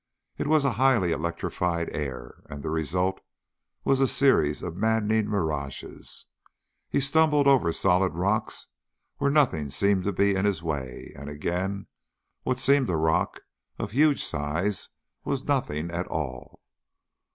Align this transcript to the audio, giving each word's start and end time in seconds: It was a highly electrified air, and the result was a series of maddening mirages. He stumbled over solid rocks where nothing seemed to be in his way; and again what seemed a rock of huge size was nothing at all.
It 0.39 0.47
was 0.47 0.65
a 0.65 0.71
highly 0.81 1.11
electrified 1.11 1.89
air, 1.91 2.41
and 2.49 2.63
the 2.63 2.71
result 2.71 3.19
was 3.83 4.01
a 4.01 4.07
series 4.07 4.63
of 4.63 4.75
maddening 4.75 5.27
mirages. 5.27 6.25
He 6.89 6.99
stumbled 6.99 7.45
over 7.45 7.71
solid 7.71 8.15
rocks 8.15 8.65
where 9.17 9.29
nothing 9.29 9.69
seemed 9.69 10.03
to 10.05 10.11
be 10.11 10.33
in 10.33 10.43
his 10.45 10.63
way; 10.63 11.13
and 11.15 11.29
again 11.29 11.85
what 12.41 12.59
seemed 12.59 12.89
a 12.89 12.95
rock 12.97 13.41
of 13.77 13.91
huge 13.91 14.23
size 14.23 14.89
was 15.23 15.43
nothing 15.45 15.91
at 15.91 16.07
all. 16.07 16.63